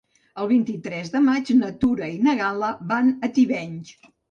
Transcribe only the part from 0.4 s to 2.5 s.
El vint-i-tres de maig na Tura i na